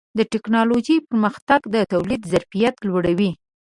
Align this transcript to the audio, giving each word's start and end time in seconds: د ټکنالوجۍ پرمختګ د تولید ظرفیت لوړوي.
د 0.17 0.19
ټکنالوجۍ 0.33 0.97
پرمختګ 1.07 1.59
د 1.73 1.75
تولید 1.91 2.21
ظرفیت 2.31 2.75
لوړوي. 2.87 3.31